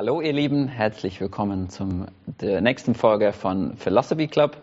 [0.00, 2.06] Hallo ihr Lieben, herzlich willkommen zum
[2.40, 4.56] der nächsten Folge von Philosophy Club.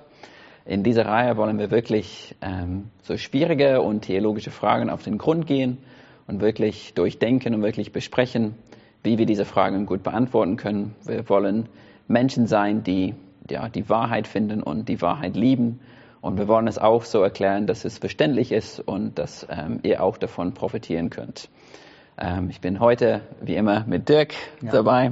[0.64, 5.46] In dieser Reihe wollen wir wirklich ähm, so schwierige und theologische Fragen auf den Grund
[5.46, 5.80] gehen
[6.26, 8.56] und wirklich durchdenken und wirklich besprechen,
[9.04, 10.96] wie wir diese Fragen gut beantworten können.
[11.04, 11.68] Wir wollen
[12.08, 13.14] Menschen sein, die
[13.50, 15.82] ja, die Wahrheit finden und die Wahrheit lieben.
[16.22, 20.02] Und wir wollen es auch so erklären, dass es verständlich ist und dass ähm, ihr
[20.02, 21.50] auch davon profitieren könnt.
[22.18, 24.72] Ähm, ich bin heute, wie immer, mit Dirk ja.
[24.72, 25.12] dabei.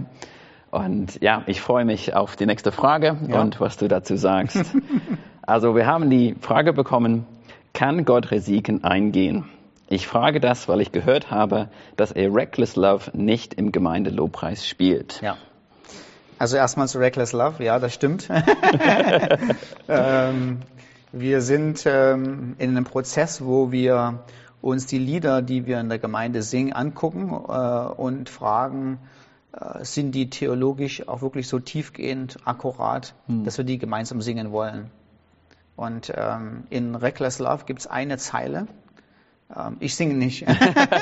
[0.71, 3.41] Und ja, ich freue mich auf die nächste Frage ja.
[3.41, 4.63] und was du dazu sagst.
[5.41, 7.25] also wir haben die Frage bekommen,
[7.73, 9.45] kann Gott Risiken eingehen?
[9.87, 11.67] Ich frage das, weil ich gehört habe,
[11.97, 15.21] dass er Reckless Love nicht im Gemeindelobpreis spielt.
[15.21, 15.37] Ja.
[16.39, 18.29] Also erstmal zu Reckless Love, ja, das stimmt.
[19.87, 20.59] ähm,
[21.11, 24.23] wir sind ähm, in einem Prozess, wo wir
[24.63, 28.97] uns die Lieder, die wir in der Gemeinde singen, angucken äh, und fragen,
[29.51, 33.43] äh, sind die theologisch auch wirklich so tiefgehend akkurat, hm.
[33.43, 34.89] dass wir die gemeinsam singen wollen.
[35.75, 38.67] Und ähm, in Reckless Love gibt es eine Zeile.
[39.53, 40.45] Ähm, ich singe nicht.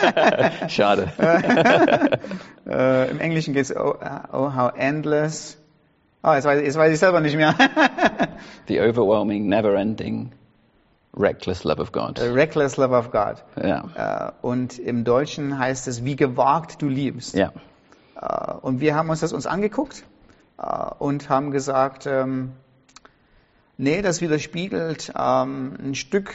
[0.68, 1.12] Schade.
[2.68, 3.96] äh, Im Englischen geht es, oh,
[4.32, 5.58] oh, how endless.
[6.24, 7.54] Oh, jetzt weiß, jetzt weiß ich selber nicht mehr.
[8.68, 10.32] The overwhelming, never-ending
[11.14, 12.20] Reckless Love of God.
[12.20, 13.44] Reckless Love of God.
[13.62, 14.30] Ja.
[14.30, 17.36] Äh, und im Deutschen heißt es, wie gewagt du liebst.
[17.36, 17.52] Ja.
[18.16, 20.04] Äh, und wir haben uns das uns angeguckt
[20.58, 20.64] äh,
[21.00, 22.54] und haben gesagt, ähm,
[23.78, 26.34] nee, das widerspiegelt ähm, ein Stück,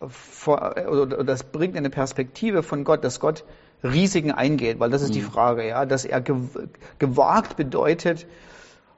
[0.00, 3.44] oder das bringt eine Perspektive von Gott, dass Gott
[3.82, 5.30] Risiken eingeht, weil das ist die mhm.
[5.30, 6.22] Frage, ja, dass er
[6.98, 8.26] gewagt bedeutet,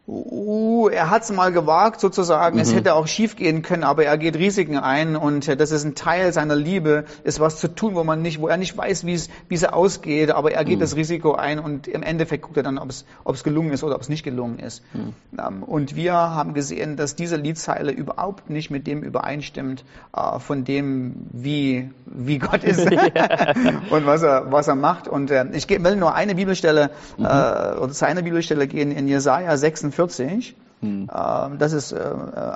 [0.09, 2.63] uh, er hat es mal gewagt sozusagen, mhm.
[2.63, 5.85] es hätte auch schief gehen können, aber er geht Risiken ein und äh, das ist
[5.85, 9.05] ein Teil seiner Liebe, ist was zu tun, wo man nicht, wo er nicht weiß,
[9.05, 10.81] wie es wie es ausgeht, aber er geht mhm.
[10.81, 13.85] das Risiko ein und im Endeffekt guckt er dann, ob es ob es gelungen ist
[13.85, 14.83] oder ob es nicht gelungen ist.
[14.95, 15.13] Mhm.
[15.39, 19.85] Ähm, und wir haben gesehen, dass diese Liedzeile überhaupt nicht mit dem übereinstimmt
[20.17, 22.81] äh, von dem, wie wie Gott ist
[23.91, 25.07] und was er was er macht.
[25.07, 29.98] Und äh, ich will nur eine Bibelstelle oder zu einer Bibelstelle gehen in Jesaja 46
[29.99, 30.55] 40.
[30.81, 31.11] Hm.
[31.13, 31.99] Ähm, das ist äh,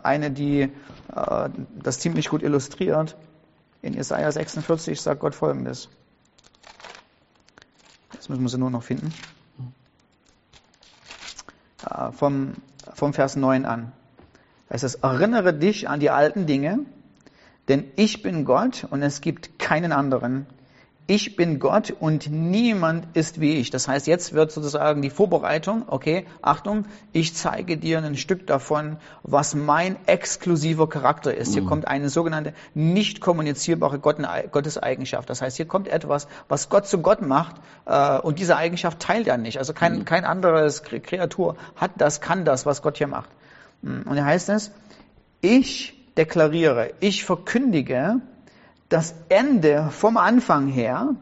[0.05, 0.71] eine, die
[1.15, 1.49] äh,
[1.83, 3.17] das ziemlich gut illustriert.
[3.83, 5.89] In Jesaja 46 sagt Gott folgendes.
[8.13, 9.13] Jetzt müssen wir sie nur noch finden.
[11.91, 12.53] Äh, vom,
[12.95, 13.93] vom Vers 9 an.
[14.69, 16.79] Da heißt es, erinnere dich an die alten Dinge,
[17.67, 20.47] denn ich bin Gott und es gibt keinen anderen
[21.07, 23.71] ich bin Gott und niemand ist wie ich.
[23.71, 28.99] Das heißt, jetzt wird sozusagen die Vorbereitung, okay, Achtung, ich zeige dir ein Stück davon,
[29.23, 31.51] was mein exklusiver Charakter ist.
[31.51, 31.53] Mhm.
[31.55, 35.29] Hier kommt eine sogenannte nicht kommunizierbare Gotteseigenschaft.
[35.29, 39.27] Das heißt, hier kommt etwas, was Gott zu Gott macht äh, und diese Eigenschaft teilt
[39.27, 39.59] er nicht.
[39.59, 40.05] Also kein, mhm.
[40.05, 43.31] kein anderes Kreatur hat das, kann das, was Gott hier macht.
[43.83, 44.03] Mhm.
[44.03, 44.71] Und hier heißt es,
[45.41, 48.21] ich deklariere, ich verkündige,
[48.93, 51.15] das Ende vom Anfang her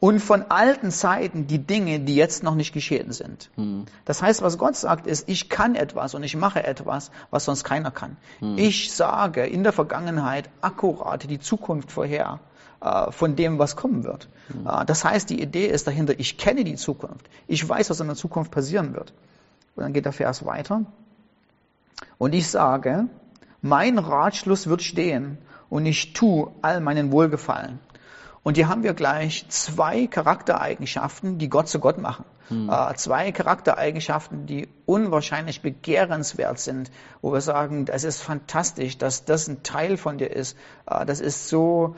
[0.00, 3.50] und von alten Zeiten die Dinge, die jetzt noch nicht geschehen sind.
[3.56, 3.86] Hm.
[4.04, 7.64] Das heißt, was Gott sagt, ist, ich kann etwas und ich mache etwas, was sonst
[7.64, 8.16] keiner kann.
[8.40, 8.58] Hm.
[8.58, 12.40] Ich sage in der Vergangenheit akkurat die Zukunft vorher
[12.80, 14.28] äh, von dem, was kommen wird.
[14.48, 14.66] Hm.
[14.66, 17.28] Äh, das heißt, die Idee ist dahinter, ich kenne die Zukunft.
[17.46, 19.12] Ich weiß, was in der Zukunft passieren wird.
[19.74, 20.82] Und dann geht der Vers weiter.
[22.18, 23.06] Und ich sage,
[23.62, 25.38] mein Ratschluss wird stehen
[25.70, 27.78] und ich tue all meinen Wohlgefallen.
[28.42, 32.24] Und hier haben wir gleich zwei Charaktereigenschaften, die Gott zu Gott machen.
[32.48, 32.70] Hm.
[32.70, 36.90] Äh, zwei Charaktereigenschaften, die unwahrscheinlich begehrenswert sind,
[37.20, 40.56] wo wir sagen, das ist fantastisch, dass das ein Teil von dir ist.
[40.86, 41.96] Äh, das ist so,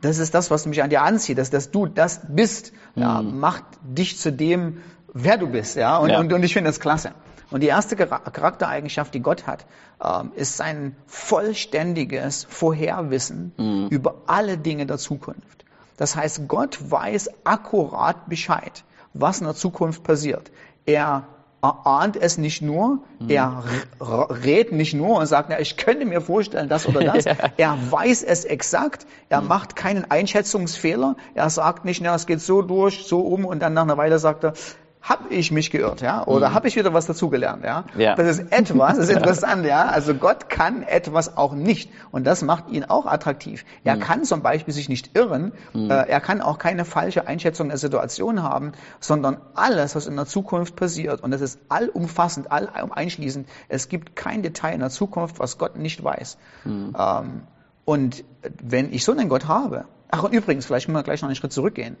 [0.00, 3.02] das ist das, was mich an dir anzieht, dass, dass du das bist, hm.
[3.02, 4.78] ja, macht dich zu dem,
[5.12, 5.76] wer du bist.
[5.76, 5.98] Ja?
[5.98, 6.20] Und, ja.
[6.20, 7.12] und, und ich finde das klasse.
[7.50, 9.66] Und die erste Charaktereigenschaft, die Gott hat,
[10.02, 13.88] ähm, ist sein vollständiges Vorherwissen mhm.
[13.90, 15.64] über alle Dinge der Zukunft.
[15.98, 20.50] Das heißt, Gott weiß akkurat Bescheid, was in der Zukunft passiert.
[20.86, 21.28] Er
[21.62, 23.28] ahnt es nicht nur, mhm.
[23.28, 23.62] er
[24.00, 27.24] rät nicht nur und sagt, na, ich könnte mir vorstellen, das oder das.
[27.56, 29.48] er weiß es exakt, er mhm.
[29.48, 33.74] macht keinen Einschätzungsfehler, er sagt nicht, na, es geht so durch, so um und dann
[33.74, 34.54] nach einer Weile sagt er,
[35.02, 36.54] habe ich mich geirrt, ja, oder mhm.
[36.54, 37.84] habe ich wieder was dazugelernt, ja?
[37.96, 38.14] ja.
[38.14, 39.86] Das ist etwas, das ist interessant, ja.
[39.86, 43.64] Also Gott kann etwas auch nicht und das macht ihn auch attraktiv.
[43.82, 44.00] Er mhm.
[44.00, 45.90] kann zum Beispiel sich nicht irren, mhm.
[45.90, 50.26] äh, er kann auch keine falsche Einschätzung der Situation haben, sondern alles, was in der
[50.26, 53.48] Zukunft passiert und das ist allumfassend, all einschließend.
[53.68, 56.38] Es gibt kein Detail in der Zukunft, was Gott nicht weiß.
[56.64, 56.96] Mhm.
[56.96, 57.42] Ähm,
[57.84, 58.22] und
[58.62, 61.34] wenn ich so einen Gott habe, ach und übrigens, vielleicht müssen wir gleich noch einen
[61.36, 61.96] Schritt zurückgehen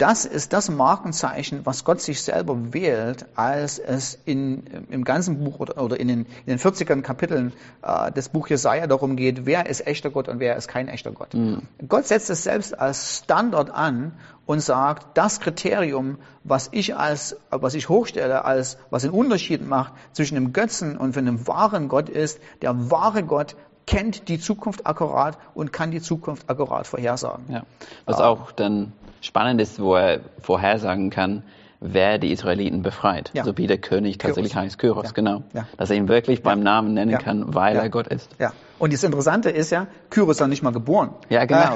[0.00, 5.60] das ist das Markenzeichen, was Gott sich selber wählt, als es in, im ganzen Buch
[5.60, 7.52] oder, oder in, den, in den 40er Kapiteln
[7.82, 11.12] äh, des Buch Jesaja darum geht, wer ist echter Gott und wer ist kein echter
[11.12, 11.34] Gott.
[11.34, 11.62] Mhm.
[11.86, 14.12] Gott setzt es selbst als Standard an
[14.46, 19.92] und sagt, das Kriterium, was ich als, was ich hochstelle, als was den Unterschied macht
[20.12, 23.54] zwischen dem Götzen und einem wahren Gott ist, der wahre Gott
[23.86, 27.44] kennt die Zukunft akkurat und kann die Zukunft akkurat vorhersagen.
[27.48, 27.62] Ja.
[28.04, 31.42] Was auch dann spannend ist, wo er vorhersagen kann,
[31.80, 33.30] wer die Israeliten befreit.
[33.32, 33.44] Ja.
[33.44, 34.64] So wie der König tatsächlich Kyros.
[34.64, 35.12] heißt, Kyros, ja.
[35.12, 35.42] genau.
[35.54, 35.66] Ja.
[35.76, 38.30] Dass er ihn wirklich beim Namen nennen kann, weil er Gott ist.
[38.38, 38.52] Ja.
[38.78, 41.10] Und das Interessante ist ja, Kyros ist ja nicht mal geboren.
[41.28, 41.74] Ja, genau.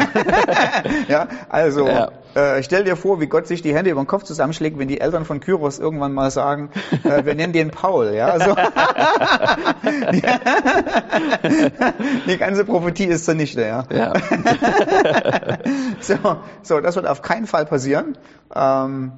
[1.08, 4.78] ja, also äh, stell dir vor, wie Gott sich die Hände über den Kopf zusammenschlägt,
[4.78, 6.70] wenn die Eltern von Kyros irgendwann mal sagen,
[7.04, 8.14] äh, wir nennen den Paul.
[8.14, 8.54] Ja, also
[12.26, 13.62] die ganze Prophetie ist zunichte.
[13.62, 13.84] Ja.
[13.94, 14.12] ja.
[16.00, 16.16] so,
[16.62, 18.16] so, das wird auf keinen Fall passieren.
[18.54, 19.12] Ähm,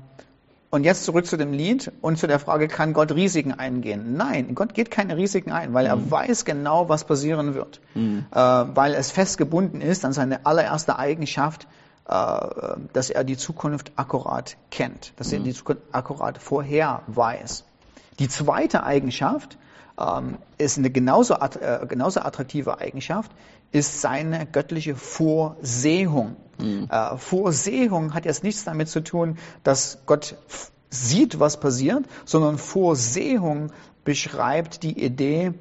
[0.70, 4.16] und jetzt zurück zu dem Lied und zu der Frage, kann Gott Risiken eingehen?
[4.16, 6.10] Nein, Gott geht keine Risiken ein, weil er mhm.
[6.10, 7.80] weiß genau, was passieren wird.
[7.94, 8.26] Mhm.
[8.32, 11.66] Äh, weil es festgebunden ist an seine allererste Eigenschaft,
[12.08, 12.38] äh,
[12.92, 15.38] dass er die Zukunft akkurat kennt, dass mhm.
[15.38, 17.64] er die Zukunft akkurat vorher weiß.
[18.18, 19.58] Die zweite Eigenschaft
[19.98, 23.30] ähm, ist eine genauso, äh, genauso attraktive Eigenschaft,
[23.72, 26.36] ist seine göttliche Vorsehung.
[26.58, 26.88] Mhm.
[26.90, 30.36] Äh, Vorsehung hat jetzt nichts damit zu tun, dass Gott
[30.90, 33.72] sieht, was passiert, sondern Vorsehung
[34.04, 35.52] beschreibt die Idee,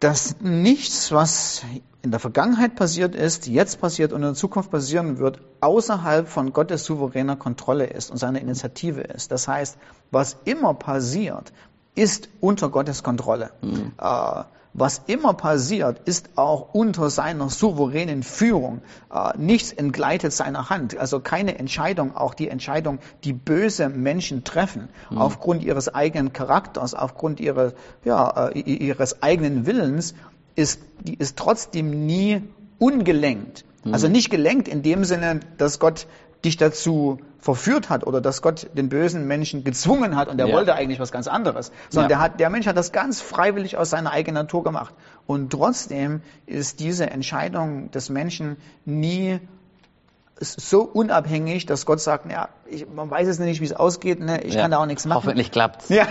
[0.00, 1.62] dass nichts, was
[2.02, 6.52] in der Vergangenheit passiert ist, jetzt passiert und in der Zukunft passieren wird, außerhalb von
[6.52, 9.30] Gottes souveräner Kontrolle ist und seiner Initiative ist.
[9.30, 9.78] Das heißt,
[10.10, 11.52] was immer passiert,
[11.94, 13.50] ist unter Gottes Kontrolle.
[13.60, 13.92] Mhm.
[13.98, 14.44] Äh,
[14.74, 18.80] was immer passiert, ist auch unter seiner souveränen Führung.
[19.12, 20.96] Äh, nichts entgleitet seiner Hand.
[20.96, 25.18] Also keine Entscheidung, auch die Entscheidung, die böse Menschen treffen, mhm.
[25.18, 27.74] aufgrund ihres eigenen Charakters, aufgrund ihrer,
[28.04, 30.14] ja, äh, ihres eigenen Willens,
[30.54, 32.42] ist, die ist trotzdem nie
[32.78, 33.66] ungelenkt.
[33.84, 33.92] Mhm.
[33.92, 36.06] Also nicht gelenkt in dem Sinne, dass Gott
[36.44, 40.54] dich dazu verführt hat oder dass Gott den bösen Menschen gezwungen hat und der ja.
[40.54, 42.16] wollte eigentlich was ganz anderes, sondern ja.
[42.16, 44.94] der, hat, der Mensch hat das ganz freiwillig aus seiner eigenen Natur gemacht.
[45.26, 49.40] Und trotzdem ist diese Entscheidung des Menschen nie
[50.44, 54.42] so unabhängig, dass Gott sagt, ja, ich, man weiß es nicht, wie es ausgeht, ne?
[54.42, 54.62] ich ja.
[54.62, 55.24] kann da auch nichts machen.
[55.24, 55.88] Hoffentlich klappt's.
[55.88, 56.06] Ja,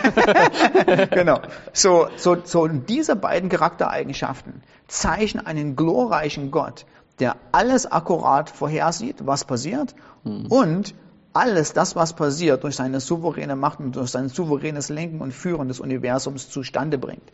[1.12, 1.42] genau.
[1.74, 6.86] So, so, so diese beiden Charaktereigenschaften zeichnen einen glorreichen Gott,
[7.20, 10.48] der alles akkurat vorhersieht, was passiert hm.
[10.48, 10.96] und
[11.34, 15.68] alles das, was passiert, durch seine souveräne Macht und durch sein souveränes Lenken und Führen
[15.68, 17.32] des Universums zustande bringt.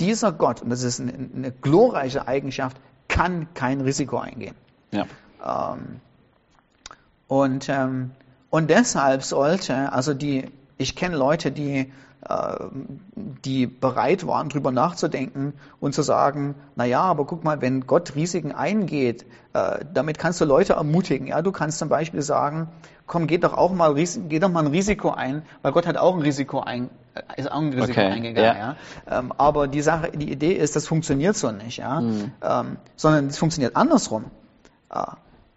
[0.00, 2.76] Dieser Gott, und das ist eine, eine glorreiche Eigenschaft,
[3.08, 4.54] kann kein Risiko eingehen.
[4.90, 5.06] Ja.
[5.44, 6.00] Ähm,
[7.26, 8.10] und, ähm,
[8.50, 11.92] und deshalb sollte, also die, ich kenne Leute, die
[13.44, 18.14] die bereit waren, drüber nachzudenken und zu sagen, na ja, aber guck mal, wenn Gott
[18.14, 21.26] Risiken eingeht, äh, damit kannst du Leute ermutigen.
[21.26, 22.68] Ja, du kannst zum Beispiel sagen,
[23.08, 26.14] komm, geht doch auch mal, geh doch mal ein Risiko ein, weil Gott hat auch
[26.14, 28.12] ein Risiko ein, äh, ist auch ein Risiko okay.
[28.12, 28.56] eingegangen.
[28.56, 28.76] Ja.
[29.10, 29.18] ja.
[29.18, 33.38] Ähm, aber die Sache, die Idee ist, das funktioniert so nicht, ja, ähm, sondern es
[33.38, 34.26] funktioniert andersrum.
[34.90, 35.02] Äh,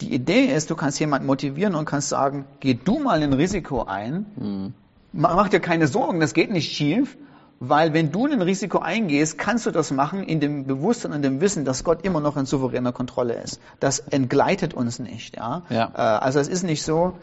[0.02, 3.84] die Idee ist, du kannst jemanden motivieren und kannst sagen, geh du mal ein Risiko
[3.84, 4.26] ein.
[4.36, 4.74] Mhm
[5.16, 7.18] mach dir keine Sorgen, das geht nicht schief,
[7.60, 11.40] weil wenn du ein Risiko eingehst, kannst du das machen in dem Bewusstsein und dem
[11.42, 13.60] Wissen, dass Gott immer noch in souveräner Kontrolle ist.
[13.80, 15.38] Das entgleitet uns nicht.
[15.38, 15.64] Ja?
[15.70, 15.92] ja.
[15.96, 17.14] Äh, also es ist nicht so,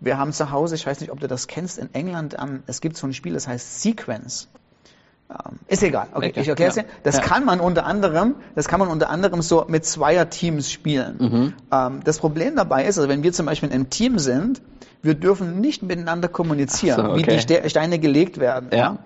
[0.00, 2.96] wir haben zu Hause, ich weiß nicht, ob du das kennst, in England, es gibt
[2.96, 4.48] so ein Spiel, das heißt Sequence.
[5.66, 6.08] Ist egal.
[6.12, 6.40] Okay, okay.
[6.40, 6.84] ich erkläre es dir.
[7.02, 7.22] Das ja.
[7.22, 11.16] kann man unter anderem, das kann man unter anderem so mit zweier Teams spielen.
[11.18, 11.54] Mhm.
[11.72, 14.62] Ähm, das Problem dabei ist, also wenn wir zum Beispiel in einem Team sind,
[15.02, 17.26] wir dürfen nicht miteinander kommunizieren, so, okay.
[17.26, 18.70] wie die Steine gelegt werden.
[18.72, 18.98] Ja.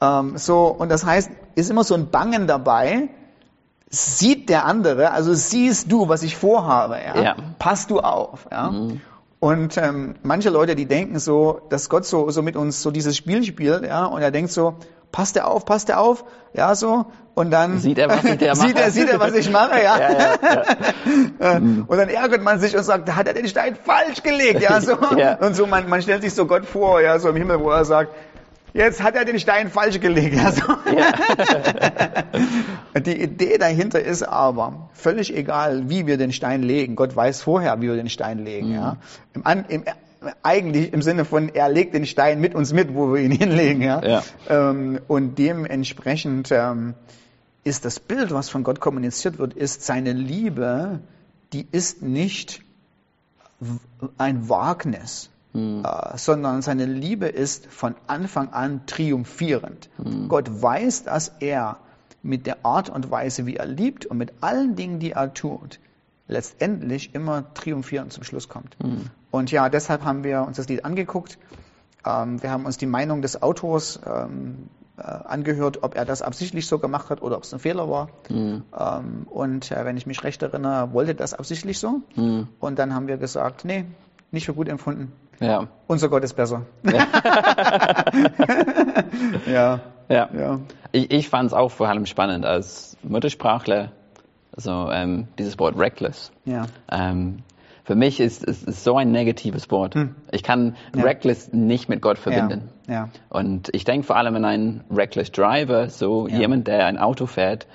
[0.00, 0.20] ja.
[0.20, 3.08] Ähm, so und das heißt, ist immer so ein Bangen dabei.
[3.88, 7.22] Sieht der andere, also siehst du, was ich vorhabe, ja?
[7.22, 7.36] ja.
[7.60, 8.70] Passt du auf, ja?
[8.70, 9.00] Mhm.
[9.38, 13.16] Und ähm, manche Leute, die denken so, dass Gott so, so mit uns so dieses
[13.16, 14.76] Spiel spielt, ja, und er denkt so,
[15.12, 16.24] passt er auf, passt er auf,
[16.54, 17.06] ja so.
[17.34, 19.98] Und dann sieht er, was ich der sieht er, sieht er, was ich mache, ja.
[20.00, 20.36] ja, ja,
[21.40, 21.56] ja.
[21.58, 24.80] und dann ärgert man sich und sagt, da hat er den Stein falsch gelegt, ja
[24.80, 24.96] so.
[24.96, 27.84] Und so man, man stellt sich so Gott vor, ja so im Himmel, wo er
[27.84, 28.14] sagt,
[28.76, 30.36] jetzt hat er den Stein falsch gelegt.
[30.36, 30.62] Ja, so.
[30.96, 31.12] ja.
[33.00, 36.96] Die Idee dahinter ist aber völlig egal, wie wir den Stein legen.
[36.96, 38.68] Gott weiß vorher, wie wir den Stein legen.
[38.68, 38.74] Mhm.
[38.74, 38.96] Ja.
[39.34, 39.84] Im, im,
[40.42, 43.82] eigentlich im Sinne von, er legt den Stein mit uns mit, wo wir ihn hinlegen.
[43.82, 44.02] Ja?
[44.02, 44.22] ja.
[44.48, 46.94] Ähm, und dementsprechend ähm,
[47.64, 51.00] ist das Bild, was von Gott kommuniziert wird, ist seine Liebe,
[51.52, 52.62] die ist nicht
[54.18, 55.82] ein Wagnis, Hm.
[55.86, 59.88] äh, sondern seine Liebe ist von Anfang an triumphierend.
[59.96, 60.28] Hm.
[60.28, 61.78] Gott weiß, dass er
[62.22, 65.80] mit der Art und Weise, wie er liebt und mit allen Dingen, die er tut,
[66.28, 68.76] letztendlich immer triumphierend zum Schluss kommt.
[68.82, 69.06] Hm.
[69.30, 71.38] Und ja, deshalb haben wir uns das Lied angeguckt.
[72.04, 76.66] Ähm, wir haben uns die Meinung des Autors ähm, äh, angehört, ob er das absichtlich
[76.66, 78.10] so gemacht hat oder ob es ein Fehler war.
[78.28, 78.62] Hm.
[78.78, 82.02] Ähm, und äh, wenn ich mich recht erinnere, wollte das absichtlich so.
[82.14, 82.48] Hm.
[82.60, 83.86] Und dann haben wir gesagt, nee,
[84.32, 85.12] nicht für gut empfunden.
[85.40, 85.66] Ja.
[85.86, 86.62] Unser Gott ist besser.
[89.46, 90.28] ja, Ja.
[90.32, 90.60] ja,
[90.92, 93.90] Ich, ich fand es auch vor allem spannend als Muttersprachler,
[94.56, 96.30] so ähm, dieses Wort reckless.
[96.44, 97.38] ja, Ähm,
[97.84, 99.94] für mich ist es so ein negatives Wort.
[100.32, 100.98] Ich kann Hm.
[101.00, 101.04] Ja.
[101.04, 102.68] reckless nicht mit Gott verbinden.
[102.88, 106.38] ja, Und ich denke vor allem an einen reckless Driver, so Ja.
[106.38, 107.66] jemand, der ein Auto fährt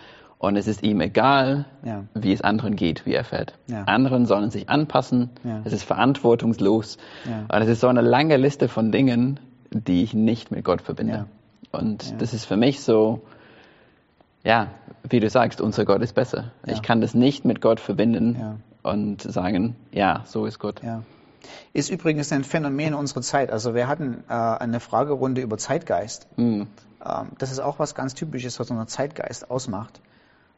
[0.42, 2.04] und es ist ihm egal, Ja.
[2.16, 3.54] wie es anderen geht, wie er fährt.
[3.68, 3.84] Ja.
[3.84, 5.62] Anderen sollen sich anpassen, Ja.
[5.64, 6.98] es ist verantwortungslos.
[7.26, 11.26] Und es ist so eine lange Liste von Dingen, die ich nicht mit Gott verbinde.
[11.72, 13.22] Und das ist für mich so,
[14.44, 14.68] ja,
[15.08, 16.52] wie du sagst, unser Gott ist besser.
[16.66, 20.82] Ich kann das nicht mit Gott verbinden und sagen, ja, so ist Gott.
[21.74, 23.52] Ist übrigens ein Phänomen unserer Zeit.
[23.52, 26.28] Also wir hatten äh, eine Fragerunde über Zeitgeist.
[26.38, 26.64] Mm,
[27.04, 30.00] Ähm, das ist auch was ganz Typisches, was unseren Zeitgeist ausmacht.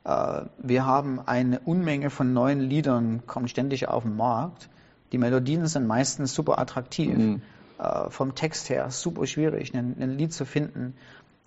[0.05, 4.69] Äh, wir haben eine Unmenge von neuen Liedern, kommen ständig auf den Markt.
[5.12, 7.17] Die Melodien sind meistens super attraktiv.
[7.17, 7.41] Mhm.
[7.79, 10.95] Äh, vom Text her super schwierig, ein, ein Lied zu finden,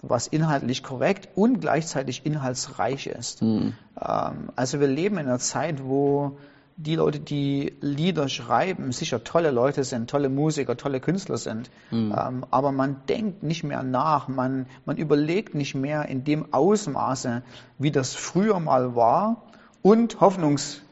[0.02, 3.42] was inhaltlich korrekt und gleichzeitig inhaltsreich ist.
[3.42, 3.68] mm,
[4.00, 6.38] Ähm, also wir leben in einer Zeit, wo
[6.76, 11.70] die Leute, die Lieder schreiben, sicher tolle Leute sind, tolle Musiker, tolle Künstler sind.
[11.90, 17.42] Ähm, aber man denkt nicht mehr nach, man, man überlegt nicht mehr in dem Ausmaße,
[17.78, 19.42] wie das früher mal war
[19.82, 20.82] und Hoffnungs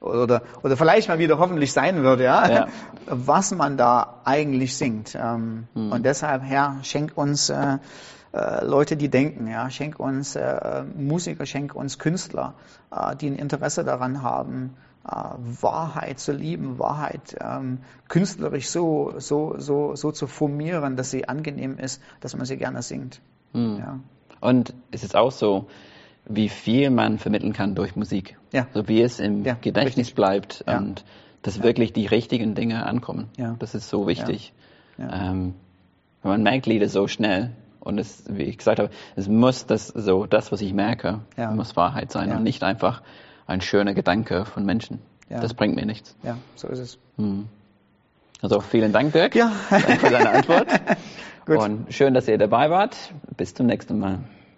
[0.00, 2.68] oder, oder vielleicht mal wieder hoffentlich sein wird, ja, Ja.
[3.06, 5.14] was man da eigentlich singt.
[5.14, 7.78] Ähm, Und deshalb, Herr, schenk uns äh,
[8.32, 12.54] äh, Leute, die denken, ja, schenk uns äh, Musiker, schenk uns Künstler,
[12.90, 19.94] äh, die ein Interesse daran haben, Wahrheit zu lieben, Wahrheit ähm, künstlerisch so, so, so,
[19.96, 23.20] so zu formieren, dass sie angenehm ist, dass man sie gerne singt.
[23.52, 23.76] mm.
[23.76, 24.00] Ja.
[24.40, 25.68] Und es ist auch so,
[26.26, 28.38] wie viel man vermitteln kann durch Musik.
[28.52, 28.66] Ja.
[28.72, 30.14] So wie es im Ja, Gedächtnis richtig.
[30.14, 30.78] bleibt Ja.
[30.78, 31.04] und
[31.42, 33.28] dass wirklich die richtigen Dinge ankommen.
[33.58, 34.54] Das ist so wichtig.
[34.98, 35.54] Ähm,
[36.22, 40.24] man merkt Lieder so schnell und es, wie ich gesagt habe, es muss das so,
[40.24, 41.20] das, was ich merke,
[41.52, 43.02] muss Wahrheit sein und nicht einfach
[43.46, 45.00] ein schöner Gedanke von Menschen.
[45.28, 45.40] Ja.
[45.40, 46.16] Das bringt mir nichts.
[46.22, 46.98] ja, so ist es.
[47.16, 47.48] Hm.
[48.42, 49.52] Also vielen Dank, Dirk, Ja.
[49.70, 50.68] Danke für deine Antwort.
[51.46, 51.58] Gut.
[51.58, 52.96] Und schön, dass ihr dabei wart.
[53.36, 54.20] Bis zum nächsten Mal.